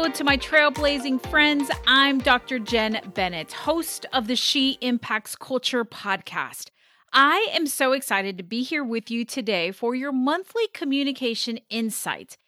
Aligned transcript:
To 0.00 0.24
my 0.24 0.38
trailblazing 0.38 1.24
friends. 1.28 1.70
I'm 1.86 2.18
Dr. 2.18 2.58
Jen 2.58 3.00
Bennett, 3.14 3.52
host 3.52 4.06
of 4.12 4.26
the 4.26 4.34
She 4.34 4.76
Impacts 4.80 5.36
Culture 5.36 5.84
podcast. 5.84 6.70
I 7.12 7.46
am 7.52 7.66
so 7.66 7.92
excited 7.92 8.36
to 8.38 8.42
be 8.42 8.62
here 8.62 8.82
with 8.82 9.10
you 9.10 9.24
today 9.24 9.70
for 9.70 9.94
your 9.94 10.10
monthly 10.10 10.66
communication 10.72 11.60
insight. 11.68 12.38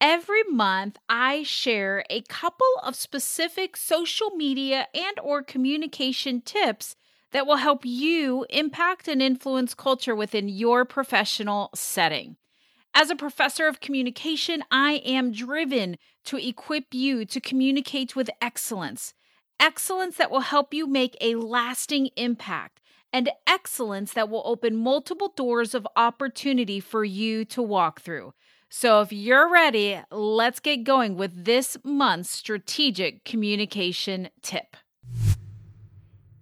Every 0.00 0.42
month 0.44 0.98
I 1.08 1.42
share 1.44 2.04
a 2.10 2.22
couple 2.22 2.66
of 2.82 2.96
specific 2.96 3.76
social 3.76 4.30
media 4.30 4.88
and 4.94 5.18
or 5.22 5.42
communication 5.42 6.40
tips 6.40 6.96
that 7.30 7.46
will 7.46 7.56
help 7.56 7.84
you 7.84 8.46
impact 8.50 9.06
and 9.06 9.22
influence 9.22 9.74
culture 9.74 10.14
within 10.14 10.48
your 10.48 10.84
professional 10.84 11.70
setting. 11.74 12.36
As 12.94 13.08
a 13.08 13.16
professor 13.16 13.66
of 13.66 13.80
communication, 13.80 14.62
I 14.70 15.02
am 15.04 15.32
driven 15.32 15.96
to 16.24 16.36
equip 16.36 16.92
you 16.92 17.24
to 17.24 17.40
communicate 17.40 18.14
with 18.14 18.28
excellence. 18.40 19.14
Excellence 19.58 20.16
that 20.16 20.30
will 20.30 20.40
help 20.40 20.74
you 20.74 20.86
make 20.86 21.16
a 21.20 21.36
lasting 21.36 22.10
impact, 22.16 22.80
and 23.12 23.30
excellence 23.46 24.12
that 24.12 24.28
will 24.28 24.42
open 24.44 24.76
multiple 24.76 25.32
doors 25.34 25.74
of 25.74 25.86
opportunity 25.96 26.80
for 26.80 27.04
you 27.04 27.44
to 27.46 27.62
walk 27.62 28.02
through. 28.02 28.34
So, 28.68 29.00
if 29.00 29.12
you're 29.12 29.50
ready, 29.50 30.00
let's 30.10 30.60
get 30.60 30.84
going 30.84 31.16
with 31.16 31.44
this 31.44 31.76
month's 31.84 32.30
strategic 32.30 33.24
communication 33.24 34.28
tip. 34.42 34.76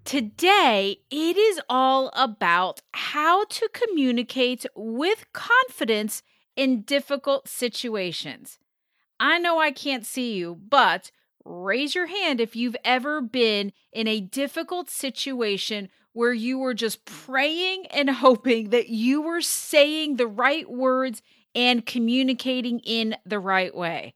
Today, 0.04 0.98
it 1.10 1.37
is 1.37 1.60
all 1.68 2.10
about 2.14 2.82
how 2.92 3.45
to 3.45 3.68
communicate 3.73 4.66
with 4.74 5.26
confidence 5.32 6.23
in 6.56 6.82
difficult 6.82 7.48
situations. 7.48 8.59
I 9.18 9.38
know 9.38 9.60
I 9.60 9.70
can't 9.70 10.06
see 10.06 10.34
you, 10.34 10.59
but 10.68 11.10
raise 11.45 11.95
your 11.95 12.06
hand 12.06 12.40
if 12.40 12.56
you've 12.56 12.76
ever 12.84 13.20
been 13.20 13.73
in 13.93 14.06
a 14.06 14.20
difficult 14.20 14.90
situation 14.90 15.88
where 16.12 16.32
you 16.32 16.59
were 16.59 16.74
just 16.74 17.04
praying 17.04 17.87
and 17.87 18.10
hoping 18.10 18.71
that 18.71 18.88
you 18.88 19.23
were 19.23 19.40
saying 19.40 20.16
the 20.16 20.26
right 20.26 20.68
words 20.71 21.23
and 21.54 21.87
communicating 21.87 22.80
in 22.80 23.16
the 23.24 23.40
right 23.40 23.74
way. 23.74 24.15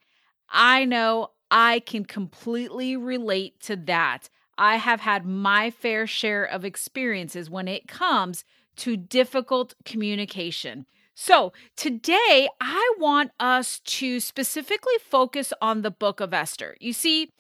I 0.48 0.84
know 0.84 1.30
I 1.50 1.80
can 1.80 2.04
completely 2.04 2.96
relate 2.96 3.60
to 3.62 3.76
that. 3.76 4.28
I 4.56 4.76
have 4.76 5.00
had 5.00 5.26
my 5.26 5.70
fair 5.70 6.06
share 6.06 6.44
of 6.44 6.64
experiences 6.64 7.50
when 7.50 7.68
it 7.68 7.88
comes 7.88 8.44
to 8.76 8.96
difficult 8.96 9.74
communication. 9.84 10.86
So, 11.14 11.52
today 11.76 12.48
I 12.60 12.94
want 12.98 13.30
us 13.38 13.78
to 13.80 14.18
specifically 14.18 14.98
focus 15.00 15.52
on 15.62 15.82
the 15.82 15.90
book 15.90 16.20
of 16.20 16.34
Esther. 16.34 16.76
You 16.80 16.92
see, 16.92 17.32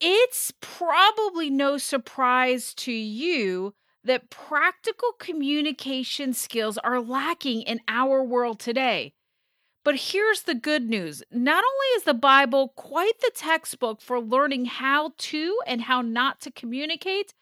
it's 0.00 0.52
probably 0.60 1.50
no 1.50 1.78
surprise 1.78 2.72
to 2.74 2.92
you 2.92 3.74
that 4.04 4.30
practical 4.30 5.12
communication 5.18 6.32
skills 6.32 6.78
are 6.78 7.00
lacking 7.00 7.62
in 7.62 7.80
our 7.88 8.22
world 8.22 8.60
today. 8.60 9.14
But 9.84 9.96
here's 9.96 10.42
the 10.42 10.54
good 10.54 10.88
news 10.88 11.22
not 11.32 11.64
only 11.64 11.86
is 11.96 12.04
the 12.04 12.14
Bible 12.14 12.72
quite 12.76 13.18
the 13.20 13.32
textbook 13.34 14.00
for 14.00 14.20
learning 14.20 14.66
how 14.66 15.12
to 15.18 15.58
and 15.66 15.82
how 15.82 16.02
not 16.02 16.40
to 16.42 16.52
communicate, 16.52 17.34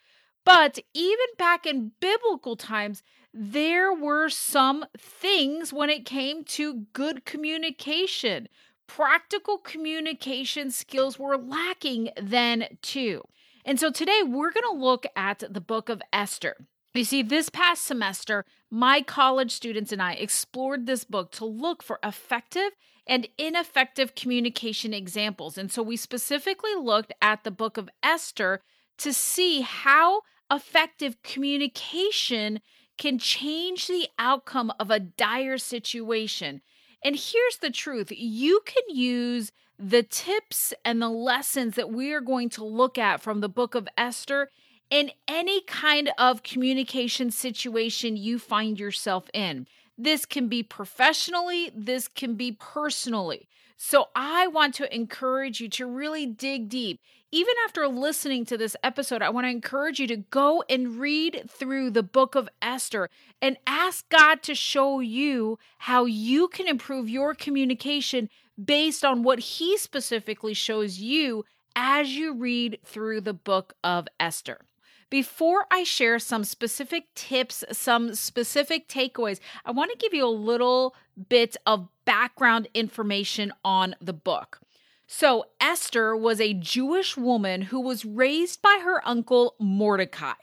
but 0.43 0.79
even 0.93 1.25
back 1.37 1.65
in 1.65 1.91
biblical 1.99 2.55
times, 2.55 3.03
there 3.39 3.93
were 3.93 4.29
some 4.29 4.85
things 4.97 5.71
when 5.71 5.91
it 5.91 6.05
came 6.05 6.43
to 6.43 6.87
good 6.93 7.23
communication. 7.23 8.47
Practical 8.87 9.59
communication 9.59 10.71
skills 10.71 11.19
were 11.19 11.37
lacking 11.37 12.09
then 12.19 12.65
too. 12.81 13.21
And 13.63 13.79
so 13.79 13.91
today 13.91 14.21
we're 14.23 14.51
going 14.51 14.63
to 14.71 14.83
look 14.83 15.05
at 15.15 15.43
the 15.47 15.61
book 15.61 15.87
of 15.87 16.01
Esther. 16.11 16.55
You 16.95 17.03
see, 17.03 17.21
this 17.21 17.49
past 17.49 17.83
semester, 17.83 18.43
my 18.71 19.01
college 19.03 19.51
students 19.51 19.91
and 19.91 20.01
I 20.01 20.13
explored 20.13 20.87
this 20.87 21.03
book 21.03 21.31
to 21.33 21.45
look 21.45 21.83
for 21.83 21.99
effective 22.03 22.71
and 23.05 23.27
ineffective 23.37 24.15
communication 24.15 24.95
examples. 24.95 25.59
And 25.59 25.71
so 25.71 25.83
we 25.83 25.95
specifically 25.95 26.73
looked 26.73 27.13
at 27.21 27.43
the 27.43 27.51
book 27.51 27.77
of 27.77 27.89
Esther 28.01 28.61
to 28.97 29.13
see 29.13 29.61
how 29.61 30.21
effective 30.51 31.21
communication 31.21 32.61
can 32.97 33.19
change 33.19 33.87
the 33.87 34.07
outcome 34.17 34.71
of 34.79 34.89
a 34.89 34.99
dire 34.99 35.57
situation. 35.57 36.61
And 37.03 37.15
here's 37.15 37.57
the 37.61 37.69
truth 37.69 38.11
you 38.11 38.61
can 38.65 38.83
use 38.89 39.51
the 39.79 40.03
tips 40.03 40.73
and 40.83 41.01
the 41.01 41.09
lessons 41.09 41.75
that 41.75 41.91
we 41.91 42.11
are 42.11 42.21
going 42.21 42.49
to 42.49 42.63
look 42.63 42.97
at 42.97 43.21
from 43.21 43.41
the 43.41 43.49
book 43.49 43.75
of 43.75 43.87
Esther 43.97 44.49
in 44.89 45.11
any 45.27 45.61
kind 45.61 46.11
of 46.17 46.43
communication 46.43 47.29
situation 47.29 48.17
you 48.17 48.39
find 48.39 48.79
yourself 48.79 49.29
in. 49.33 49.67
This 49.97 50.25
can 50.25 50.47
be 50.47 50.63
professionally, 50.63 51.71
this 51.75 52.07
can 52.07 52.35
be 52.35 52.51
personally. 52.51 53.47
So 53.77 54.07
I 54.15 54.47
want 54.47 54.73
to 54.75 54.95
encourage 54.95 55.61
you 55.61 55.69
to 55.69 55.85
really 55.85 56.25
dig 56.25 56.69
deep. 56.69 56.99
Even 57.29 57.53
after 57.65 57.89
listening 57.89 58.45
to 58.45 58.57
this 58.57 58.77
episode, 58.83 59.21
I 59.21 59.29
want 59.29 59.45
to 59.45 59.51
encourage 59.51 59.99
you 59.99 60.07
to 60.07 60.15
go 60.15 60.63
and 60.69 60.97
read 60.97 61.43
through 61.49 61.91
the 61.91 62.03
book 62.03 62.35
of 62.35 62.47
Esther 62.61 63.09
and 63.41 63.57
ask 63.67 64.07
God 64.07 64.41
to 64.43 64.55
show 64.55 65.01
you 65.01 65.59
how 65.79 66.05
you 66.05 66.47
can 66.47 66.69
improve 66.69 67.09
your 67.09 67.33
communication 67.33 68.29
based 68.63 69.03
on 69.03 69.23
what 69.23 69.39
He 69.39 69.77
specifically 69.77 70.53
shows 70.53 70.99
you 70.99 71.43
as 71.75 72.15
you 72.15 72.33
read 72.33 72.79
through 72.85 73.19
the 73.19 73.33
book 73.33 73.73
of 73.83 74.07
Esther. 74.21 74.61
Before 75.09 75.65
I 75.69 75.83
share 75.83 76.19
some 76.19 76.45
specific 76.45 77.13
tips, 77.13 77.65
some 77.73 78.15
specific 78.15 78.87
takeaways, 78.87 79.41
I 79.65 79.71
want 79.71 79.91
to 79.91 79.97
give 79.97 80.13
you 80.13 80.25
a 80.25 80.29
little 80.29 80.95
bit 81.27 81.57
of 81.65 81.89
background 82.05 82.69
information 82.73 83.51
on 83.65 83.95
the 83.99 84.13
book. 84.13 84.61
So, 85.09 85.45
Esther 85.61 86.17
was 86.17 86.41
a 86.41 86.53
Jewish 86.53 87.15
woman 87.15 87.61
who 87.61 87.79
was 87.79 88.03
raised 88.03 88.61
by 88.61 88.81
her 88.83 89.05
uncle 89.07 89.55
Mordecai. 89.57 90.33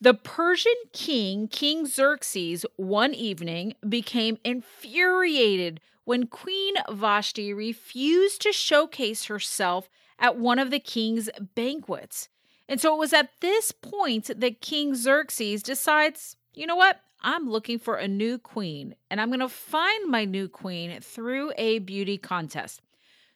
The 0.00 0.12
Persian 0.12 0.74
king, 0.92 1.46
King 1.46 1.86
Xerxes, 1.86 2.66
one 2.74 3.14
evening 3.14 3.74
became 3.88 4.38
infuriated 4.44 5.80
when 6.04 6.26
Queen 6.26 6.74
Vashti 6.90 7.54
refused 7.54 8.42
to 8.42 8.52
showcase 8.52 9.26
herself 9.26 9.88
at 10.18 10.36
one 10.36 10.58
of 10.58 10.72
the 10.72 10.80
king's 10.80 11.30
banquets. 11.54 12.28
And 12.68 12.80
so 12.80 12.92
it 12.94 12.98
was 12.98 13.12
at 13.12 13.30
this 13.40 13.70
point 13.70 14.32
that 14.40 14.60
King 14.60 14.96
Xerxes 14.96 15.62
decides, 15.62 16.34
you 16.54 16.66
know 16.66 16.76
what? 16.76 17.00
I'm 17.22 17.48
looking 17.48 17.78
for 17.78 17.94
a 17.94 18.08
new 18.08 18.38
queen, 18.38 18.96
and 19.10 19.20
I'm 19.20 19.28
going 19.28 19.40
to 19.40 19.48
find 19.48 20.10
my 20.10 20.24
new 20.24 20.48
queen 20.48 21.00
through 21.00 21.52
a 21.56 21.78
beauty 21.78 22.18
contest. 22.18 22.82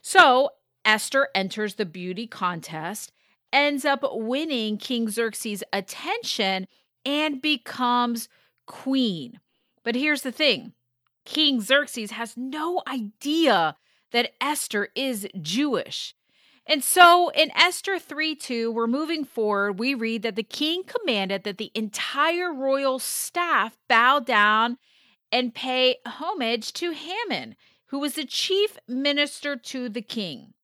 So 0.00 0.50
Esther 0.84 1.28
enters 1.34 1.74
the 1.74 1.86
beauty 1.86 2.26
contest, 2.26 3.12
ends 3.52 3.84
up 3.84 4.02
winning 4.02 4.78
King 4.78 5.08
Xerxes' 5.08 5.64
attention, 5.72 6.66
and 7.04 7.40
becomes 7.42 8.28
queen. 8.66 9.40
But 9.82 9.94
here's 9.94 10.22
the 10.22 10.32
thing 10.32 10.72
King 11.24 11.60
Xerxes 11.60 12.12
has 12.12 12.36
no 12.36 12.82
idea 12.86 13.76
that 14.12 14.32
Esther 14.40 14.88
is 14.94 15.28
Jewish. 15.40 16.14
And 16.66 16.84
so 16.84 17.30
in 17.30 17.50
Esther 17.56 17.98
3 17.98 18.34
2, 18.36 18.70
we're 18.70 18.86
moving 18.86 19.24
forward. 19.24 19.78
We 19.78 19.94
read 19.94 20.22
that 20.22 20.36
the 20.36 20.42
king 20.42 20.84
commanded 20.84 21.44
that 21.44 21.58
the 21.58 21.72
entire 21.74 22.52
royal 22.52 22.98
staff 22.98 23.76
bow 23.88 24.20
down 24.20 24.78
and 25.32 25.54
pay 25.54 25.96
homage 26.06 26.72
to 26.74 26.92
Haman, 26.92 27.56
who 27.90 27.98
was 27.98 28.14
the 28.14 28.24
chief 28.24 28.78
minister 28.86 29.56
to 29.56 29.88
the 29.88 30.02
king. 30.02 30.54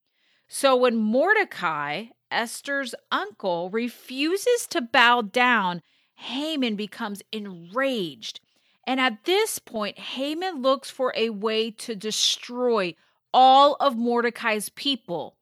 So 0.46 0.76
when 0.76 0.96
Mordecai, 0.96 2.06
Esther's 2.30 2.94
uncle, 3.10 3.68
refuses 3.70 4.66
to 4.68 4.80
bow 4.80 5.22
down, 5.22 5.82
Haman 6.14 6.76
becomes 6.76 7.22
enraged. 7.32 8.40
And 8.86 9.00
at 9.00 9.24
this 9.24 9.58
point, 9.58 9.98
Haman 9.98 10.62
looks 10.62 10.88
for 10.88 11.12
a 11.16 11.30
way 11.30 11.72
to 11.72 11.96
destroy 11.96 12.94
all 13.34 13.74
of 13.80 13.96
Mordecai's 13.96 14.68
people 14.68 15.36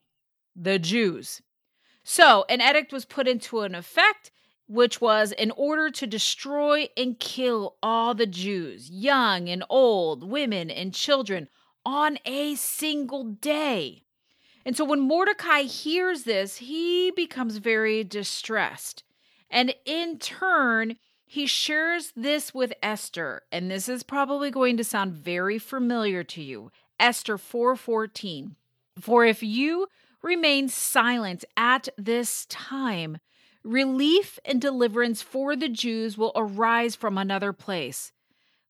the 0.56 0.78
Jews. 0.78 1.42
So, 2.02 2.46
an 2.48 2.62
edict 2.62 2.92
was 2.92 3.04
put 3.04 3.28
into 3.28 3.60
an 3.60 3.74
effect, 3.74 4.30
which 4.66 5.00
was 5.00 5.32
in 5.32 5.50
order 5.50 5.90
to 5.90 6.06
destroy 6.06 6.88
and 6.96 7.18
kill 7.18 7.76
all 7.82 8.14
the 8.14 8.26
Jews, 8.26 8.90
young 8.90 9.48
and 9.48 9.64
old, 9.68 10.22
women 10.22 10.70
and 10.70 10.94
children, 10.94 11.48
on 11.84 12.18
a 12.24 12.54
single 12.54 13.24
day. 13.24 14.02
And 14.64 14.76
so, 14.76 14.84
when 14.84 15.00
Mordecai 15.00 15.62
hears 15.62 16.22
this, 16.22 16.56
he 16.56 17.10
becomes 17.10 17.58
very 17.58 18.02
distressed. 18.02 19.04
And 19.50 19.74
in 19.84 20.18
turn, 20.18 20.96
he 21.26 21.46
shares 21.46 22.12
this 22.16 22.54
with 22.54 22.72
Esther, 22.82 23.42
and 23.52 23.70
this 23.70 23.88
is 23.88 24.02
probably 24.02 24.50
going 24.50 24.76
to 24.78 24.84
sound 24.84 25.12
very 25.12 25.58
familiar 25.58 26.24
to 26.24 26.42
you. 26.42 26.70
Esther 26.98 27.36
4:14. 27.36 28.56
For 28.98 29.24
if 29.24 29.42
you 29.42 29.88
remain 30.24 30.68
silent 30.68 31.44
at 31.56 31.88
this 31.96 32.46
time. 32.46 33.18
Relief 33.62 34.38
and 34.44 34.60
deliverance 34.60 35.22
for 35.22 35.54
the 35.54 35.68
Jews 35.68 36.18
will 36.18 36.32
arise 36.34 36.96
from 36.96 37.16
another 37.16 37.52
place. 37.52 38.10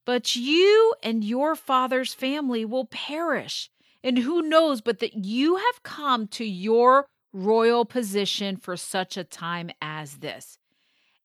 But 0.05 0.37
you 0.37 0.95
and 1.03 1.25
your 1.25 1.55
father's 1.57 2.15
family 2.15 2.65
will 2.65 2.87
perish. 2.87 3.71
And 4.03 4.19
who 4.19 4.43
knows 4.43 4.81
but 4.81 4.99
that 4.99 5.25
you 5.25 5.57
have 5.57 5.83
come 5.83 6.27
to 6.29 6.45
your 6.45 7.07
royal 7.33 7.85
position 7.85 8.57
for 8.57 8.77
such 8.77 9.17
a 9.17 9.25
time 9.25 9.71
as 9.81 10.19
this. 10.19 10.59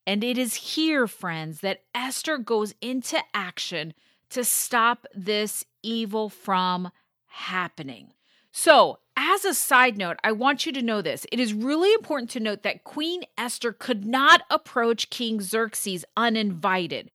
And 0.08 0.24
it 0.24 0.38
is 0.38 0.56
here, 0.56 1.06
friends, 1.08 1.60
that 1.60 1.84
Esther 1.94 2.38
goes 2.38 2.74
into 2.82 3.20
action 3.34 3.94
to 4.30 4.44
stop 4.44 5.06
this 5.14 5.66
evil 5.84 6.30
from 6.30 6.90
happening. 7.28 8.14
So, 8.52 9.00
as 9.16 9.46
a 9.46 9.54
side 9.54 9.98
note, 9.98 10.18
I 10.24 10.32
want 10.32 10.66
you 10.66 10.72
to 10.72 10.82
know 10.82 11.02
this. 11.02 11.26
It 11.32 11.40
is 11.40 11.54
really 11.54 11.94
important 11.94 12.30
to 12.32 12.40
note 12.40 12.64
that 12.64 12.84
Queen 12.84 13.24
Esther 13.38 13.74
could 13.74 14.06
not 14.06 14.42
approach 14.50 15.10
King 15.10 15.42
Xerxes 15.42 16.06
uninvited. 16.16 17.12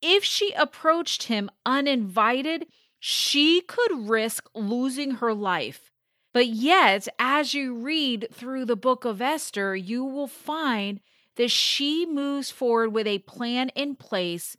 If 0.00 0.24
she 0.24 0.52
approached 0.52 1.24
him 1.24 1.50
uninvited, 1.66 2.66
she 3.00 3.60
could 3.60 4.08
risk 4.08 4.48
losing 4.54 5.12
her 5.12 5.34
life. 5.34 5.90
But 6.32 6.48
yet, 6.48 7.08
as 7.18 7.54
you 7.54 7.74
read 7.74 8.28
through 8.32 8.66
the 8.66 8.76
book 8.76 9.04
of 9.04 9.20
Esther, 9.20 9.74
you 9.74 10.04
will 10.04 10.26
find 10.26 11.00
that 11.36 11.50
she 11.50 12.04
moves 12.04 12.50
forward 12.50 12.92
with 12.92 13.06
a 13.06 13.20
plan 13.20 13.70
in 13.70 13.96
place. 13.96 14.56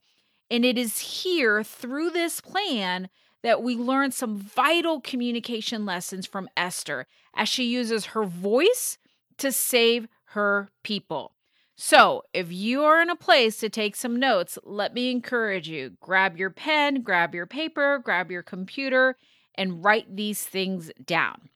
And 0.49 0.65
it 0.65 0.77
is 0.77 1.23
here 1.23 1.63
through 1.63 2.09
this 2.09 2.41
plan 2.41 3.09
that 3.43 3.61
we 3.61 3.75
learn 3.75 4.11
some 4.11 4.37
vital 4.37 4.99
communication 4.99 5.85
lessons 5.85 6.25
from 6.25 6.49
Esther 6.57 7.05
as 7.35 7.47
she 7.47 7.65
uses 7.65 8.07
her 8.07 8.23
voice 8.23 8.97
to 9.37 9.51
save 9.51 10.07
her 10.25 10.69
people. 10.83 11.33
So, 11.81 12.23
if 12.33 12.51
you 12.51 12.83
are 12.83 13.01
in 13.01 13.09
a 13.09 13.15
place 13.15 13.55
to 13.59 13.69
take 13.69 13.95
some 13.95 14.19
notes, 14.19 14.59
let 14.65 14.93
me 14.93 15.11
encourage 15.11 15.69
you 15.69 15.91
grab 16.01 16.35
your 16.35 16.49
pen, 16.49 17.03
grab 17.03 17.33
your 17.33 17.45
paper, 17.45 18.01
grab 18.03 18.29
your 18.29 18.43
computer, 18.43 19.15
and 19.55 19.81
write 19.81 20.13
these 20.13 20.43
things 20.43 20.91
down. 21.05 21.47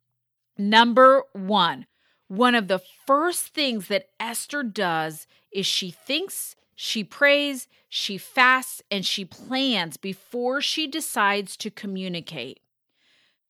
Number 0.57 1.23
one, 1.33 1.87
one 2.29 2.55
of 2.55 2.69
the 2.69 2.79
first 3.05 3.47
things 3.47 3.89
that 3.89 4.11
Esther 4.17 4.63
does 4.63 5.27
is 5.51 5.65
she 5.65 5.91
thinks, 5.91 6.55
she 6.73 7.03
prays, 7.03 7.67
she 7.89 8.17
fasts, 8.17 8.81
and 8.89 9.05
she 9.05 9.25
plans 9.25 9.97
before 9.97 10.61
she 10.61 10.87
decides 10.87 11.57
to 11.57 11.69
communicate. 11.69 12.61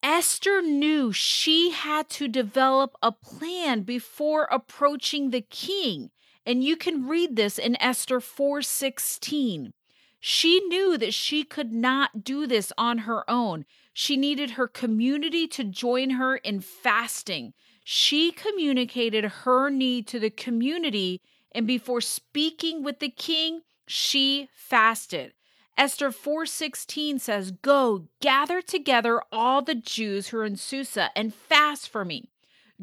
Esther 0.01 0.63
knew 0.63 1.13
she 1.13 1.69
had 1.69 2.09
to 2.09 2.27
develop 2.27 2.95
a 3.03 3.11
plan 3.11 3.83
before 3.83 4.45
approaching 4.51 5.29
the 5.29 5.41
king. 5.41 6.09
And 6.45 6.63
you 6.63 6.75
can 6.75 7.07
read 7.07 7.35
this 7.35 7.57
in 7.57 7.81
Esther 7.81 8.19
4:16. 8.19 9.73
She 10.19 10.59
knew 10.61 10.97
that 10.97 11.13
she 11.13 11.43
could 11.43 11.71
not 11.71 12.23
do 12.23 12.47
this 12.47 12.71
on 12.77 12.99
her 12.99 13.29
own. 13.29 13.65
She 13.93 14.17
needed 14.17 14.51
her 14.51 14.67
community 14.67 15.47
to 15.49 15.63
join 15.63 16.11
her 16.11 16.37
in 16.37 16.59
fasting. 16.59 17.53
She 17.83 18.31
communicated 18.31 19.25
her 19.25 19.69
need 19.69 20.07
to 20.07 20.19
the 20.19 20.29
community, 20.29 21.21
and 21.51 21.67
before 21.67 22.01
speaking 22.01 22.83
with 22.83 22.99
the 22.99 23.09
king, 23.09 23.61
she 23.85 24.49
fasted. 24.53 25.33
Esther 25.77 26.11
4:16 26.11 27.19
says, 27.19 27.51
"Go, 27.51 28.07
gather 28.21 28.61
together 28.61 29.21
all 29.31 29.61
the 29.61 29.75
Jews 29.75 30.27
who 30.27 30.37
are 30.37 30.45
in 30.45 30.55
Susa 30.55 31.09
and 31.15 31.33
fast 31.33 31.89
for 31.89 32.05
me. 32.05 32.29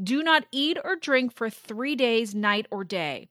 Do 0.01 0.23
not 0.23 0.47
eat 0.51 0.79
or 0.83 0.97
drink 0.97 1.33
for 1.33 1.51
3 1.51 1.95
days 1.95 2.35
night 2.35 2.67
or 2.71 2.85
day. 2.85 3.29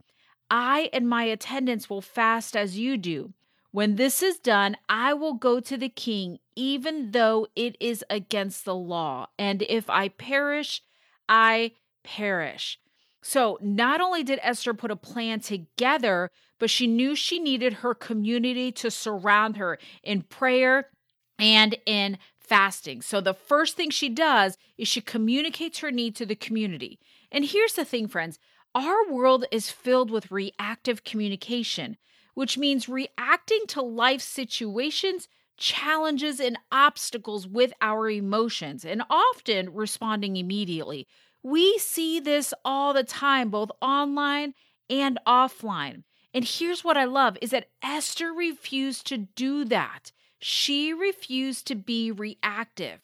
I 0.49 0.89
and 0.93 1.07
my 1.07 1.23
attendants 1.23 1.89
will 1.89 2.01
fast 2.01 2.55
as 2.55 2.77
you 2.77 2.97
do. 2.97 3.33
When 3.71 3.95
this 3.97 4.23
is 4.23 4.39
done, 4.39 4.77
I 4.87 5.13
will 5.13 5.35
go 5.35 5.59
to 5.59 5.77
the 5.77 5.89
king, 5.89 6.39
even 6.55 7.11
though 7.11 7.47
it 7.55 7.77
is 7.79 8.03
against 8.09 8.65
the 8.65 8.75
law. 8.75 9.27
And 9.37 9.61
if 9.63 9.89
I 9.89 10.09
perish, 10.09 10.81
I 11.27 11.73
perish. 12.03 12.79
So, 13.21 13.59
not 13.61 14.01
only 14.01 14.23
did 14.23 14.39
Esther 14.41 14.73
put 14.73 14.91
a 14.91 14.95
plan 14.95 15.41
together, 15.41 16.31
but 16.57 16.69
she 16.69 16.87
knew 16.87 17.15
she 17.15 17.37
needed 17.37 17.73
her 17.73 17.93
community 17.93 18.71
to 18.71 18.89
surround 18.89 19.57
her 19.57 19.77
in 20.03 20.23
prayer 20.23 20.89
and 21.37 21.77
in 21.85 22.17
fasting. 22.39 23.01
So, 23.01 23.21
the 23.21 23.33
first 23.33 23.75
thing 23.75 23.89
she 23.89 24.09
does 24.09 24.57
is 24.77 24.87
she 24.87 25.01
communicates 25.01 25.79
her 25.79 25.91
need 25.91 26.15
to 26.15 26.25
the 26.25 26.35
community. 26.35 26.97
And 27.31 27.45
here's 27.45 27.73
the 27.73 27.85
thing, 27.85 28.07
friends 28.07 28.39
our 28.75 29.09
world 29.09 29.45
is 29.51 29.69
filled 29.69 30.11
with 30.11 30.31
reactive 30.31 31.03
communication, 31.03 31.97
which 32.33 32.57
means 32.57 32.87
reacting 32.87 33.61
to 33.67 33.81
life 33.81 34.21
situations, 34.21 35.27
challenges, 35.57 36.39
and 36.39 36.57
obstacles 36.71 37.47
with 37.47 37.73
our 37.81 38.09
emotions, 38.09 38.85
and 38.85 39.03
often 39.09 39.73
responding 39.73 40.37
immediately. 40.37 41.07
We 41.41 41.77
see 41.77 42.19
this 42.19 42.53
all 42.63 42.93
the 42.93 43.03
time, 43.03 43.49
both 43.49 43.71
online 43.81 44.53
and 44.89 45.19
offline. 45.25 46.03
And 46.33 46.45
here's 46.45 46.83
what 46.83 46.97
I 46.97 47.05
love 47.05 47.37
is 47.41 47.51
that 47.51 47.69
Esther 47.81 48.31
refused 48.31 49.07
to 49.07 49.17
do 49.17 49.65
that. 49.65 50.11
She 50.39 50.93
refused 50.93 51.65
to 51.67 51.75
be 51.75 52.11
reactive. 52.11 52.99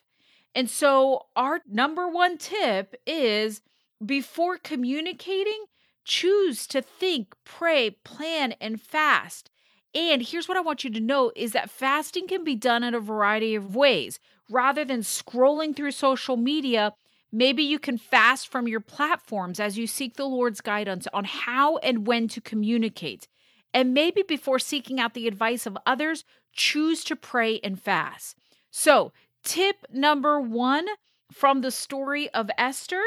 And 0.53 0.69
so, 0.69 1.25
our 1.35 1.59
number 1.67 2.07
one 2.07 2.37
tip 2.37 2.95
is 3.05 3.61
before 4.03 4.57
communicating, 4.57 5.65
choose 6.03 6.67
to 6.67 6.81
think, 6.81 7.33
pray, 7.43 7.91
plan, 8.03 8.53
and 8.61 8.81
fast. 8.81 9.49
And 9.93 10.21
here's 10.21 10.47
what 10.47 10.57
I 10.57 10.61
want 10.61 10.83
you 10.83 10.89
to 10.91 10.99
know 10.99 11.31
is 11.35 11.53
that 11.53 11.69
fasting 11.69 12.27
can 12.27 12.43
be 12.43 12.55
done 12.55 12.83
in 12.83 12.93
a 12.93 12.99
variety 12.99 13.55
of 13.55 13.75
ways. 13.75 14.19
Rather 14.49 14.83
than 14.83 14.99
scrolling 14.99 15.75
through 15.75 15.91
social 15.91 16.37
media, 16.37 16.93
maybe 17.31 17.63
you 17.63 17.79
can 17.79 17.97
fast 17.97 18.47
from 18.47 18.67
your 18.67 18.81
platforms 18.81 19.59
as 19.59 19.77
you 19.77 19.87
seek 19.87 20.15
the 20.15 20.25
Lord's 20.25 20.61
guidance 20.61 21.07
on 21.13 21.23
how 21.23 21.77
and 21.77 22.05
when 22.05 22.27
to 22.27 22.41
communicate. 22.41 23.27
And 23.73 23.93
maybe 23.93 24.21
before 24.21 24.59
seeking 24.59 24.99
out 24.99 25.13
the 25.13 25.27
advice 25.27 25.65
of 25.65 25.77
others, 25.85 26.23
choose 26.53 27.03
to 27.05 27.15
pray 27.15 27.59
and 27.63 27.81
fast. 27.81 28.37
So, 28.71 29.11
tip 29.43 29.77
number 29.91 30.39
one 30.39 30.85
from 31.31 31.61
the 31.61 31.71
story 31.71 32.29
of 32.29 32.49
Esther 32.57 33.01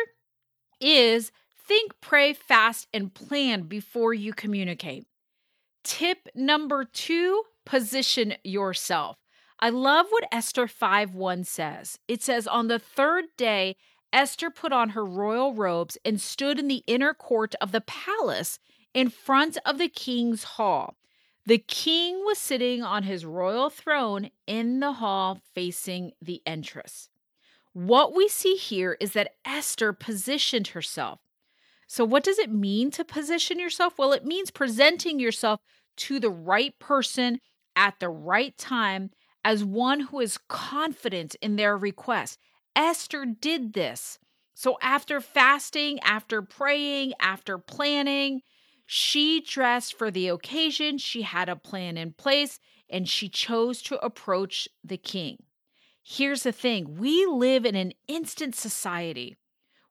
is 0.80 1.32
think, 1.56 1.92
pray, 2.00 2.32
fast, 2.32 2.88
and 2.92 3.12
plan 3.12 3.62
before 3.62 4.14
you 4.14 4.32
communicate. 4.32 5.06
Tip 5.84 6.28
number 6.34 6.84
two 6.84 7.42
position 7.64 8.34
yourself. 8.42 9.18
I 9.60 9.70
love 9.70 10.06
what 10.10 10.28
Esther 10.30 10.68
5 10.68 11.14
1 11.14 11.44
says. 11.44 11.98
It 12.06 12.22
says, 12.22 12.46
On 12.46 12.68
the 12.68 12.78
third 12.78 13.24
day, 13.36 13.76
Esther 14.12 14.50
put 14.50 14.72
on 14.72 14.90
her 14.90 15.04
royal 15.04 15.52
robes 15.52 15.98
and 16.04 16.20
stood 16.20 16.58
in 16.58 16.68
the 16.68 16.84
inner 16.86 17.12
court 17.12 17.54
of 17.60 17.72
the 17.72 17.80
palace 17.82 18.58
in 18.94 19.10
front 19.10 19.58
of 19.66 19.78
the 19.78 19.88
king's 19.88 20.44
hall. 20.44 20.96
The 21.44 21.58
king 21.58 22.24
was 22.24 22.38
sitting 22.38 22.82
on 22.82 23.02
his 23.02 23.24
royal 23.24 23.70
throne 23.70 24.30
in 24.46 24.80
the 24.80 24.92
hall 24.92 25.40
facing 25.54 26.12
the 26.20 26.42
entrance. 26.46 27.08
What 27.78 28.12
we 28.12 28.26
see 28.26 28.56
here 28.56 28.96
is 28.98 29.12
that 29.12 29.34
Esther 29.44 29.92
positioned 29.92 30.66
herself. 30.68 31.20
So, 31.86 32.04
what 32.04 32.24
does 32.24 32.36
it 32.36 32.50
mean 32.50 32.90
to 32.90 33.04
position 33.04 33.60
yourself? 33.60 33.98
Well, 34.00 34.12
it 34.12 34.26
means 34.26 34.50
presenting 34.50 35.20
yourself 35.20 35.60
to 35.98 36.18
the 36.18 36.28
right 36.28 36.76
person 36.80 37.38
at 37.76 38.00
the 38.00 38.08
right 38.08 38.58
time 38.58 39.10
as 39.44 39.62
one 39.64 40.00
who 40.00 40.18
is 40.18 40.40
confident 40.48 41.36
in 41.40 41.54
their 41.54 41.76
request. 41.76 42.40
Esther 42.74 43.24
did 43.24 43.74
this. 43.74 44.18
So, 44.54 44.76
after 44.82 45.20
fasting, 45.20 46.00
after 46.00 46.42
praying, 46.42 47.12
after 47.20 47.58
planning, 47.58 48.40
she 48.86 49.40
dressed 49.40 49.94
for 49.94 50.10
the 50.10 50.26
occasion. 50.26 50.98
She 50.98 51.22
had 51.22 51.48
a 51.48 51.54
plan 51.54 51.96
in 51.96 52.12
place 52.14 52.58
and 52.90 53.08
she 53.08 53.28
chose 53.28 53.82
to 53.82 54.04
approach 54.04 54.68
the 54.82 54.96
king. 54.96 55.44
Here's 56.10 56.44
the 56.44 56.52
thing 56.52 56.96
we 56.96 57.26
live 57.26 57.66
in 57.66 57.74
an 57.74 57.92
instant 58.06 58.54
society. 58.54 59.36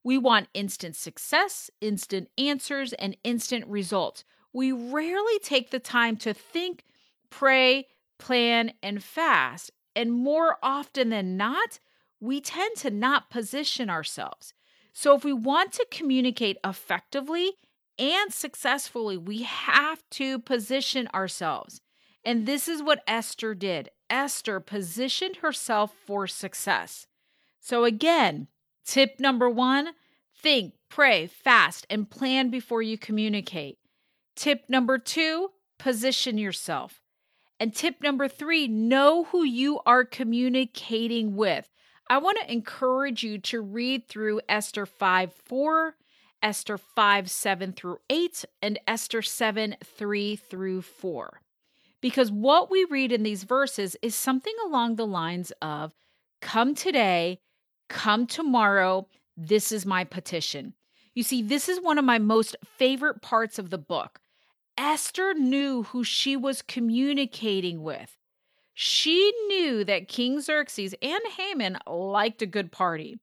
We 0.04 0.18
want 0.18 0.48
instant 0.56 0.96
success, 0.96 1.70
instant 1.80 2.30
answers, 2.40 2.92
and 2.94 3.16
instant 3.24 3.68
results. 3.68 4.24
We 4.52 4.72
rarely 4.72 5.38
take 5.44 5.70
the 5.70 5.78
time 5.78 6.18
to 6.18 6.34
think, 6.34 6.86
pray, 7.30 7.86
plan, 8.18 8.74
and 8.82 9.04
fast. 9.04 9.70
And 9.96 10.12
more 10.12 10.58
often 10.64 11.10
than 11.10 11.38
not, 11.38 11.80
we 12.20 12.42
tend 12.42 12.78
to 12.78 12.90
not 12.90 13.30
position 13.30 13.88
ourselves. 13.88 14.56
So, 14.94 15.16
if 15.16 15.24
we 15.24 15.34
want 15.34 15.72
to 15.74 15.86
communicate 15.92 16.58
effectively 16.66 17.52
and 18.00 18.34
successfully, 18.34 19.18
we 19.18 19.44
have 19.44 20.02
to 20.12 20.40
position 20.40 21.10
ourselves. 21.14 21.80
And 22.26 22.48
this 22.48 22.68
is 22.68 22.82
what 22.82 23.04
Esther 23.06 23.54
did. 23.54 23.92
Esther 24.10 24.60
positioned 24.60 25.38
herself 25.38 25.94
for 26.06 26.28
success. 26.28 27.08
So, 27.60 27.84
again, 27.84 28.48
tip 28.86 29.20
number 29.20 29.50
one 29.50 29.94
Think, 30.40 30.76
pray, 30.90 31.26
fast, 31.28 31.88
and 31.90 32.10
plan 32.10 32.50
before 32.50 32.82
you 32.82 32.98
communicate. 32.98 33.80
Tip 34.36 34.66
number 34.70 35.00
two 35.00 35.50
position 35.80 36.38
yourself. 36.38 37.02
And 37.60 37.74
tip 37.74 38.02
number 38.04 38.28
three 38.28 38.68
know 38.68 39.26
who 39.26 39.44
you 39.44 39.80
are 39.86 40.06
communicating 40.06 41.36
with. 41.36 41.70
I 42.10 42.20
want 42.20 42.38
to 42.40 42.52
encourage 42.52 43.24
you 43.24 43.40
to 43.40 43.62
read 43.62 44.08
through 44.08 44.42
Esther 44.48 44.86
5 44.86 45.34
4, 45.34 45.96
Esther 46.44 46.78
5 46.78 47.32
7 47.32 47.74
through 47.74 47.98
8, 48.10 48.46
and 48.62 48.80
Esther 48.88 49.24
7 49.24 49.76
3 49.84 50.36
through 50.36 50.84
4. 50.84 51.42
Because 52.08 52.32
what 52.32 52.72
we 52.72 52.86
read 52.86 53.12
in 53.12 53.24
these 53.24 53.44
verses 53.44 53.98
is 54.02 54.16
something 54.16 54.54
along 54.66 54.96
the 54.96 55.06
lines 55.06 55.52
of 55.62 55.92
come 56.42 56.74
today, 56.74 57.42
come 57.90 58.26
tomorrow, 58.26 59.10
this 59.36 59.74
is 59.74 59.86
my 59.86 60.06
petition. 60.06 60.74
You 61.16 61.24
see, 61.24 61.42
this 61.42 61.68
is 61.68 61.82
one 61.82 61.98
of 61.98 62.06
my 62.06 62.18
most 62.18 62.56
favorite 62.64 63.22
parts 63.22 63.60
of 63.60 63.72
the 63.72 63.78
book. 63.78 64.22
Esther 64.78 65.34
knew 65.34 65.84
who 65.84 66.06
she 66.06 66.38
was 66.38 66.62
communicating 66.62 67.84
with. 67.84 68.16
She 68.74 69.34
knew 69.48 69.84
that 69.84 70.08
King 70.08 70.40
Xerxes 70.40 70.96
and 71.02 71.22
Haman 71.38 71.78
liked 71.86 72.42
a 72.42 72.46
good 72.46 72.72
party. 72.72 73.20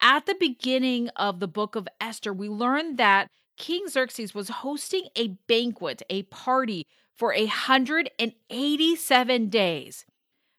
At 0.00 0.26
the 0.26 0.36
beginning 0.38 1.08
of 1.16 1.40
the 1.40 1.48
book 1.48 1.74
of 1.74 1.88
Esther, 2.00 2.32
we 2.32 2.48
learned 2.48 2.96
that 2.96 3.26
King 3.56 3.88
Xerxes 3.88 4.36
was 4.36 4.50
hosting 4.50 5.08
a 5.16 5.36
banquet, 5.48 6.04
a 6.08 6.22
party 6.22 6.86
for 7.20 7.32
187 7.34 9.48
days. 9.50 10.06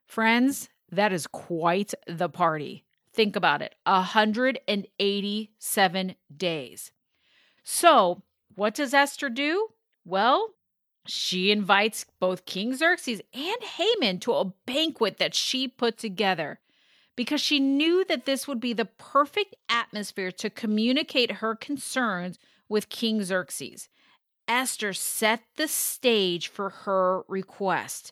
Friends, 0.05 0.69
that 0.91 1.11
is 1.11 1.25
quite 1.25 1.95
the 2.05 2.29
party. 2.29 2.85
Think 3.11 3.35
about 3.35 3.63
it 3.63 3.73
187 3.85 6.15
days. 6.37 6.91
So, 7.63 8.21
what 8.53 8.75
does 8.75 8.93
Esther 8.93 9.29
do? 9.29 9.69
Well, 10.05 10.49
she 11.07 11.49
invites 11.49 12.05
both 12.19 12.45
King 12.45 12.75
Xerxes 12.75 13.21
and 13.33 13.63
Haman 13.63 14.19
to 14.19 14.33
a 14.33 14.53
banquet 14.67 15.17
that 15.17 15.33
she 15.33 15.67
put 15.67 15.97
together 15.97 16.59
because 17.15 17.41
she 17.41 17.59
knew 17.59 18.05
that 18.05 18.25
this 18.25 18.47
would 18.47 18.59
be 18.59 18.73
the 18.73 18.85
perfect 18.85 19.55
atmosphere 19.67 20.31
to 20.33 20.51
communicate 20.51 21.31
her 21.31 21.55
concerns 21.55 22.37
with 22.69 22.89
King 22.89 23.23
Xerxes. 23.23 23.89
Esther 24.51 24.91
set 24.91 25.43
the 25.55 25.67
stage 25.69 26.49
for 26.49 26.69
her 26.69 27.21
request. 27.29 28.11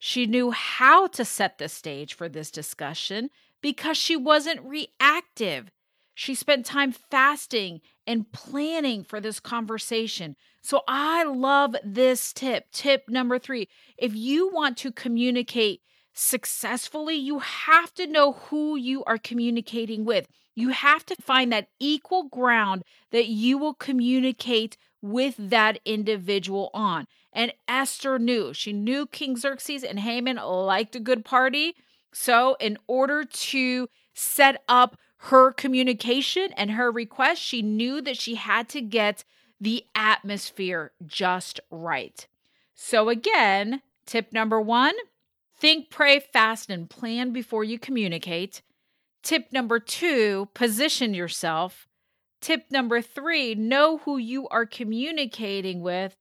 She 0.00 0.26
knew 0.26 0.50
how 0.50 1.06
to 1.06 1.24
set 1.24 1.58
the 1.58 1.68
stage 1.68 2.12
for 2.12 2.28
this 2.28 2.50
discussion 2.50 3.30
because 3.62 3.96
she 3.96 4.16
wasn't 4.16 4.64
reactive. 4.64 5.70
She 6.12 6.34
spent 6.34 6.66
time 6.66 6.90
fasting 6.90 7.82
and 8.04 8.32
planning 8.32 9.04
for 9.04 9.20
this 9.20 9.38
conversation. 9.38 10.34
So 10.60 10.82
I 10.88 11.22
love 11.22 11.76
this 11.84 12.32
tip. 12.32 12.64
Tip 12.72 13.08
number 13.08 13.38
three 13.38 13.68
if 13.96 14.12
you 14.12 14.50
want 14.52 14.76
to 14.78 14.90
communicate 14.90 15.82
successfully, 16.12 17.14
you 17.14 17.38
have 17.38 17.94
to 17.94 18.08
know 18.08 18.32
who 18.32 18.74
you 18.74 19.04
are 19.04 19.18
communicating 19.18 20.04
with. 20.04 20.26
You 20.56 20.70
have 20.70 21.06
to 21.06 21.16
find 21.16 21.52
that 21.52 21.68
equal 21.78 22.24
ground 22.24 22.82
that 23.12 23.28
you 23.28 23.56
will 23.56 23.74
communicate 23.74 24.76
with 25.02 25.34
that 25.38 25.78
individual 25.84 26.70
on. 26.74 27.06
And 27.32 27.52
Esther 27.68 28.18
knew, 28.18 28.54
she 28.54 28.72
knew 28.72 29.06
King 29.06 29.36
Xerxes 29.36 29.84
and 29.84 30.00
Haman 30.00 30.36
liked 30.36 30.96
a 30.96 31.00
good 31.00 31.24
party. 31.24 31.74
So, 32.12 32.56
in 32.60 32.78
order 32.86 33.24
to 33.24 33.88
set 34.14 34.62
up 34.68 34.96
her 35.18 35.52
communication 35.52 36.52
and 36.56 36.70
her 36.72 36.90
request, 36.90 37.42
she 37.42 37.60
knew 37.60 38.00
that 38.00 38.16
she 38.16 38.36
had 38.36 38.68
to 38.70 38.80
get 38.80 39.24
the 39.60 39.84
atmosphere 39.94 40.92
just 41.06 41.60
right. 41.70 42.26
So, 42.74 43.08
again, 43.08 43.82
tip 44.06 44.32
number 44.32 44.60
one 44.60 44.94
think, 45.58 45.90
pray, 45.90 46.20
fast, 46.20 46.70
and 46.70 46.88
plan 46.88 47.32
before 47.32 47.64
you 47.64 47.78
communicate. 47.78 48.62
Tip 49.22 49.52
number 49.52 49.80
two 49.80 50.48
position 50.54 51.14
yourself. 51.14 51.85
Tip 52.46 52.70
number 52.70 53.02
three 53.02 53.56
know 53.56 53.96
who 53.96 54.18
you 54.18 54.46
are 54.50 54.66
communicating 54.66 55.80
with. 55.80 56.14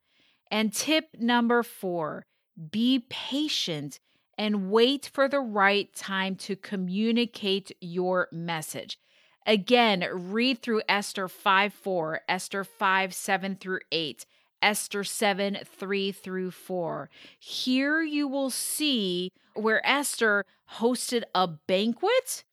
And 0.50 0.74
tip 0.74 1.10
number 1.20 1.62
four 1.62 2.26
be 2.72 3.06
patient 3.10 4.00
and 4.36 4.72
wait 4.72 5.08
for 5.14 5.30
the 5.30 5.40
right 5.40 5.94
time 5.94 6.36
to 6.38 6.56
communicate 6.56 7.74
your 7.80 8.28
message. 8.32 8.98
Again, 9.46 10.04
read 10.12 10.64
through 10.64 10.82
Esther 10.90 11.28
5 11.28 11.72
4, 11.72 12.22
Esther 12.28 12.64
5 12.64 13.14
7 13.14 13.56
through 13.58 13.82
8, 13.92 14.26
Esther 14.64 15.04
7 15.04 15.60
3 15.64 16.12
through 16.12 16.50
4. 16.50 17.08
Here 17.38 18.02
you 18.02 18.28
will 18.28 18.50
see 18.50 19.30
where 19.54 19.86
Esther 19.86 20.44
hosted 20.80 21.22
a 21.36 21.46
banquet. 21.46 22.44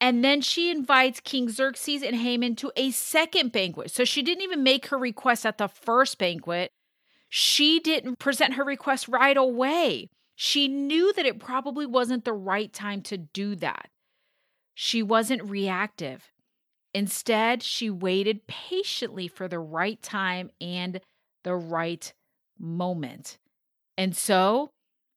And 0.00 0.24
then 0.24 0.40
she 0.40 0.70
invites 0.70 1.20
King 1.20 1.48
Xerxes 1.48 2.02
and 2.02 2.16
Haman 2.16 2.54
to 2.56 2.70
a 2.76 2.90
second 2.92 3.52
banquet. 3.52 3.90
So 3.90 4.04
she 4.04 4.22
didn't 4.22 4.44
even 4.44 4.62
make 4.62 4.86
her 4.86 4.98
request 4.98 5.44
at 5.44 5.58
the 5.58 5.68
first 5.68 6.18
banquet. 6.18 6.70
She 7.28 7.80
didn't 7.80 8.18
present 8.18 8.54
her 8.54 8.64
request 8.64 9.08
right 9.08 9.36
away. 9.36 10.08
She 10.36 10.68
knew 10.68 11.12
that 11.14 11.26
it 11.26 11.40
probably 11.40 11.84
wasn't 11.84 12.24
the 12.24 12.32
right 12.32 12.72
time 12.72 13.02
to 13.02 13.18
do 13.18 13.56
that. 13.56 13.88
She 14.74 15.02
wasn't 15.02 15.50
reactive. 15.50 16.30
Instead, 16.94 17.62
she 17.62 17.90
waited 17.90 18.46
patiently 18.46 19.26
for 19.26 19.48
the 19.48 19.58
right 19.58 20.00
time 20.00 20.50
and 20.60 21.00
the 21.42 21.56
right 21.56 22.12
moment. 22.58 23.38
And 23.96 24.16
so 24.16 24.70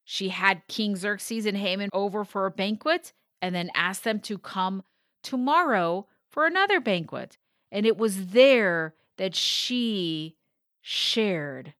she 0.04 0.30
had 0.30 0.68
King 0.68 0.96
Xerxes 0.96 1.46
and 1.46 1.56
Haman 1.56 1.90
over 1.94 2.26
for 2.26 2.48
a 2.48 2.52
banquet 2.52 3.14
and 3.42 3.54
then 3.56 3.70
asked 3.76 4.04
them 4.04 4.20
to 4.22 4.38
come 4.38 4.84
tomorrow 5.24 6.08
for 6.30 6.46
another 6.46 6.80
banquet. 6.80 7.38
And 7.72 7.86
it 7.86 7.98
was 7.98 8.28
there 8.28 8.96
that 9.18 9.36
she 9.36 10.36
shared 10.82 11.74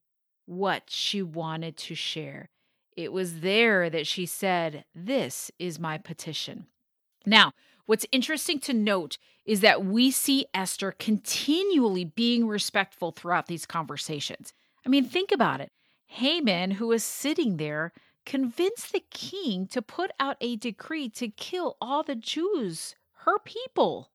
what 0.46 0.84
she 0.88 1.22
wanted 1.22 1.76
to 1.76 1.94
share. 1.94 2.50
It 2.96 3.12
was 3.12 3.40
there 3.40 3.88
that 3.90 4.06
she 4.06 4.26
said, 4.26 4.84
This 4.94 5.50
is 5.58 5.78
my 5.78 5.98
petition. 5.98 6.66
Now, 7.24 7.52
what's 7.86 8.06
interesting 8.12 8.58
to 8.60 8.72
note 8.72 9.18
is 9.44 9.60
that 9.60 9.84
we 9.84 10.10
see 10.10 10.46
Esther 10.54 10.92
continually 10.92 12.04
being 12.04 12.46
respectful 12.46 13.12
throughout 13.12 13.46
these 13.46 13.66
conversations. 13.66 14.52
I 14.84 14.88
mean, 14.88 15.04
think 15.04 15.32
about 15.32 15.60
it. 15.60 15.72
Haman, 16.06 16.72
who 16.72 16.92
is 16.92 17.02
sitting 17.02 17.56
there, 17.56 17.92
convinced 18.24 18.92
the 18.92 19.04
king 19.10 19.66
to 19.68 19.82
put 19.82 20.10
out 20.20 20.36
a 20.40 20.56
decree 20.56 21.08
to 21.10 21.28
kill 21.28 21.76
all 21.80 22.02
the 22.02 22.14
Jews, 22.14 22.94
her 23.24 23.38
people. 23.38 24.10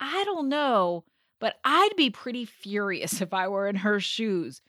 I 0.00 0.24
don't 0.24 0.48
know, 0.48 1.04
but 1.40 1.56
I'd 1.64 1.96
be 1.96 2.10
pretty 2.10 2.44
furious 2.44 3.20
if 3.20 3.32
I 3.32 3.48
were 3.48 3.68
in 3.68 3.76
her 3.76 4.00
shoes. 4.00 4.60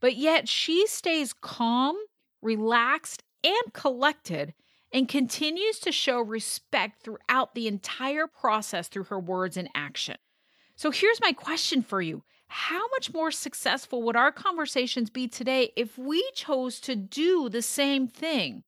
But 0.00 0.16
yet 0.16 0.48
she 0.48 0.86
stays 0.86 1.32
calm 1.32 1.96
relaxed, 2.42 3.22
and 3.44 3.72
collected, 3.72 4.52
and 4.92 5.08
continues 5.08 5.78
to 5.80 5.92
show 5.92 6.20
respect 6.20 7.02
throughout 7.02 7.54
the 7.54 7.66
entire 7.66 8.26
process 8.26 8.88
through 8.88 9.04
her 9.04 9.18
words 9.18 9.56
and 9.56 9.70
action. 9.74 10.16
So 10.76 10.90
here's 10.90 11.20
my 11.20 11.32
question 11.32 11.82
for 11.82 12.02
you 12.02 12.24
How 12.54 12.86
much 12.88 13.14
more 13.14 13.30
successful 13.30 14.02
would 14.02 14.14
our 14.14 14.30
conversations 14.30 15.08
be 15.08 15.26
today 15.26 15.72
if 15.74 15.96
we 15.96 16.22
chose 16.34 16.80
to 16.80 16.94
do 16.94 17.48
the 17.48 17.62
same 17.62 18.06
thing? 18.06 18.62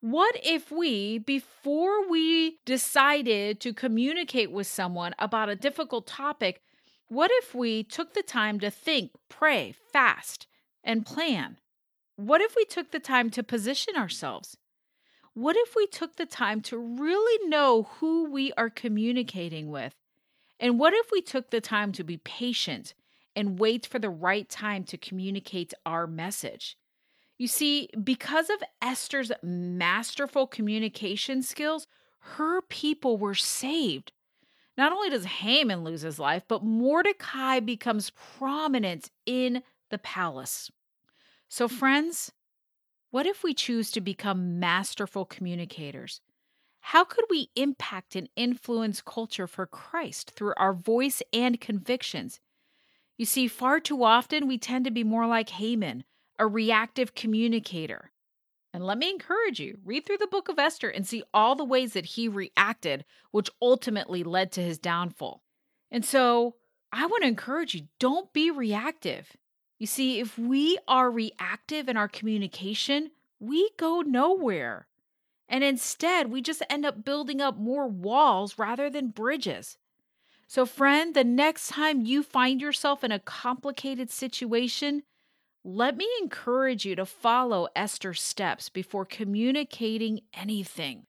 What 0.00 0.36
if 0.40 0.70
we, 0.70 1.18
before 1.18 2.08
we 2.08 2.60
decided 2.64 3.58
to 3.58 3.74
communicate 3.74 4.52
with 4.52 4.68
someone 4.68 5.16
about 5.18 5.48
a 5.48 5.56
difficult 5.56 6.06
topic, 6.06 6.62
what 7.08 7.32
if 7.34 7.56
we 7.56 7.82
took 7.82 8.14
the 8.14 8.22
time 8.22 8.60
to 8.60 8.70
think, 8.70 9.10
pray, 9.28 9.74
fast, 9.92 10.46
and 10.84 11.04
plan? 11.04 11.56
What 12.14 12.40
if 12.40 12.54
we 12.54 12.64
took 12.64 12.92
the 12.92 13.00
time 13.00 13.30
to 13.30 13.42
position 13.42 13.96
ourselves? 13.96 14.56
What 15.34 15.56
if 15.56 15.74
we 15.74 15.88
took 15.88 16.14
the 16.14 16.26
time 16.26 16.60
to 16.60 16.78
really 16.78 17.48
know 17.48 17.88
who 17.98 18.30
we 18.30 18.52
are 18.52 18.70
communicating 18.70 19.70
with? 19.70 19.96
And 20.62 20.78
what 20.78 20.94
if 20.94 21.10
we 21.10 21.20
took 21.20 21.50
the 21.50 21.60
time 21.60 21.90
to 21.92 22.04
be 22.04 22.18
patient 22.18 22.94
and 23.34 23.58
wait 23.58 23.84
for 23.84 23.98
the 23.98 24.08
right 24.08 24.48
time 24.48 24.84
to 24.84 24.96
communicate 24.96 25.74
our 25.84 26.06
message? 26.06 26.78
You 27.36 27.48
see, 27.48 27.88
because 28.04 28.48
of 28.48 28.62
Esther's 28.80 29.32
masterful 29.42 30.46
communication 30.46 31.42
skills, 31.42 31.88
her 32.20 32.62
people 32.62 33.18
were 33.18 33.34
saved. 33.34 34.12
Not 34.78 34.92
only 34.92 35.10
does 35.10 35.24
Haman 35.24 35.82
lose 35.82 36.02
his 36.02 36.20
life, 36.20 36.44
but 36.46 36.64
Mordecai 36.64 37.58
becomes 37.58 38.10
prominent 38.10 39.10
in 39.26 39.64
the 39.90 39.98
palace. 39.98 40.70
So, 41.48 41.66
friends, 41.66 42.30
what 43.10 43.26
if 43.26 43.42
we 43.42 43.52
choose 43.52 43.90
to 43.90 44.00
become 44.00 44.60
masterful 44.60 45.24
communicators? 45.24 46.20
How 46.86 47.04
could 47.04 47.24
we 47.30 47.48
impact 47.54 48.16
and 48.16 48.28
influence 48.34 49.00
culture 49.00 49.46
for 49.46 49.66
Christ 49.66 50.32
through 50.32 50.52
our 50.56 50.74
voice 50.74 51.22
and 51.32 51.60
convictions? 51.60 52.40
You 53.16 53.24
see, 53.24 53.46
far 53.46 53.78
too 53.78 54.02
often 54.02 54.48
we 54.48 54.58
tend 54.58 54.84
to 54.84 54.90
be 54.90 55.04
more 55.04 55.28
like 55.28 55.50
Haman, 55.50 56.02
a 56.40 56.46
reactive 56.46 57.14
communicator. 57.14 58.10
And 58.74 58.84
let 58.84 58.98
me 58.98 59.10
encourage 59.10 59.60
you 59.60 59.78
read 59.84 60.04
through 60.04 60.18
the 60.18 60.26
book 60.26 60.48
of 60.48 60.58
Esther 60.58 60.88
and 60.88 61.06
see 61.06 61.22
all 61.32 61.54
the 61.54 61.64
ways 61.64 61.92
that 61.92 62.04
he 62.04 62.26
reacted, 62.26 63.04
which 63.30 63.50
ultimately 63.60 64.24
led 64.24 64.50
to 64.52 64.60
his 64.60 64.78
downfall. 64.78 65.44
And 65.90 66.04
so 66.04 66.56
I 66.90 67.06
want 67.06 67.22
to 67.22 67.28
encourage 67.28 67.74
you 67.74 67.82
don't 68.00 68.32
be 68.32 68.50
reactive. 68.50 69.36
You 69.78 69.86
see, 69.86 70.18
if 70.18 70.36
we 70.36 70.78
are 70.88 71.10
reactive 71.10 71.88
in 71.88 71.96
our 71.96 72.08
communication, 72.08 73.12
we 73.38 73.70
go 73.78 74.00
nowhere. 74.00 74.88
And 75.52 75.62
instead, 75.62 76.32
we 76.32 76.40
just 76.40 76.62
end 76.70 76.86
up 76.86 77.04
building 77.04 77.42
up 77.42 77.58
more 77.58 77.86
walls 77.86 78.58
rather 78.58 78.88
than 78.88 79.08
bridges. 79.08 79.76
So, 80.46 80.64
friend, 80.64 81.14
the 81.14 81.24
next 81.24 81.68
time 81.68 82.00
you 82.00 82.22
find 82.22 82.58
yourself 82.58 83.04
in 83.04 83.12
a 83.12 83.18
complicated 83.18 84.10
situation, 84.10 85.02
let 85.62 85.94
me 85.94 86.08
encourage 86.22 86.86
you 86.86 86.96
to 86.96 87.04
follow 87.04 87.68
Esther's 87.76 88.22
steps 88.22 88.70
before 88.70 89.04
communicating 89.04 90.20
anything. 90.32 91.04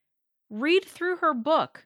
Read 0.50 0.84
through 0.84 1.18
her 1.18 1.34
book 1.34 1.86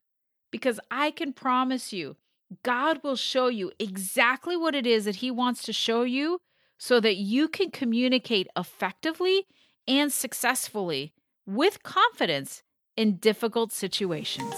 because 0.50 0.80
I 0.90 1.12
can 1.12 1.34
promise 1.34 1.94
you, 1.94 2.16
God 2.64 3.02
will 3.04 3.16
show 3.16 3.48
you 3.48 3.72
exactly 3.78 4.58
what 4.58 4.74
it 4.74 4.88
is 4.88 5.06
that 5.06 5.18
He 5.18 5.30
wants 5.30 5.62
to 5.64 5.74
show 5.74 6.02
you 6.02 6.40
so 6.80 7.00
that 7.02 7.18
you 7.18 7.48
can 7.48 7.70
communicate 7.70 8.48
effectively 8.58 9.46
and 9.88 10.12
successfully 10.12 11.14
with 11.48 11.82
confidence 11.82 12.62
in 12.98 13.16
difficult 13.16 13.72
situations. 13.72 14.54